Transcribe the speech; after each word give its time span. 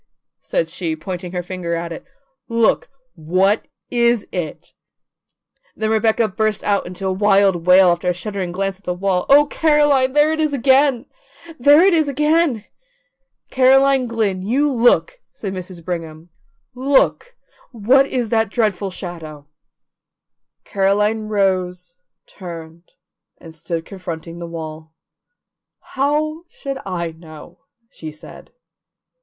said 0.39 0.67
she, 0.67 0.95
pointing 0.95 1.31
her 1.31 1.43
finger 1.43 1.75
at 1.75 1.91
it. 1.91 2.03
"Look! 2.47 2.89
What 3.13 3.67
is 3.91 4.25
it?" 4.31 4.73
Then 5.75 5.91
Rebecca 5.91 6.27
burst 6.27 6.63
out 6.63 6.87
in 6.87 6.95
a 7.05 7.11
wild 7.11 7.67
wail 7.67 7.89
after 7.89 8.09
a 8.09 8.13
shuddering 8.15 8.51
glance 8.51 8.79
at 8.79 8.83
the 8.83 8.95
wall: 8.95 9.27
"Oh, 9.29 9.45
Caroline, 9.45 10.13
there 10.13 10.33
it 10.33 10.39
is 10.39 10.53
again! 10.53 11.05
There 11.59 11.83
it 11.85 11.93
is 11.93 12.09
again!" 12.09 12.65
"Caroline 13.51 14.07
Glynn, 14.07 14.41
you 14.41 14.73
look!" 14.73 15.19
said 15.33 15.53
Mrs. 15.53 15.85
Brigham. 15.85 16.29
"Look! 16.73 17.35
What 17.71 18.07
is 18.07 18.29
that 18.29 18.49
dreadful 18.49 18.89
shadow?" 18.89 19.45
Caroline 20.63 21.27
rose, 21.27 21.95
turned, 22.25 22.89
and 23.37 23.53
stood 23.53 23.85
confronting 23.85 24.39
the 24.39 24.47
wall. 24.47 24.95
"How 25.99 26.45
should 26.49 26.79
I 26.87 27.11
know?" 27.11 27.65
she 27.91 28.11
said. 28.11 28.49